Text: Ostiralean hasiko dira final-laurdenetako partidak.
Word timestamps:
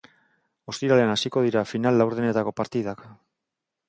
Ostiralean 0.71 1.11
hasiko 1.15 1.43
dira 1.47 1.63
final-laurdenetako 1.73 2.55
partidak. 2.63 3.05